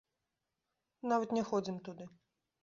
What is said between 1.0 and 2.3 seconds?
Нават не ходзім туды.